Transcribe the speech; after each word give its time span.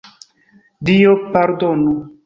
Dio 0.91 1.13
pardonu! 1.37 1.95